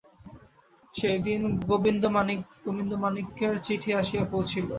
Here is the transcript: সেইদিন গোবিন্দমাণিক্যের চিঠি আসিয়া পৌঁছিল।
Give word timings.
সেইদিন 0.93 1.41
গোবিন্দমাণিক্যের 2.63 3.53
চিঠি 3.65 3.89
আসিয়া 4.01 4.23
পৌঁছিল। 4.31 4.65